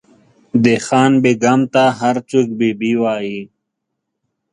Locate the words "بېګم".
1.23-1.61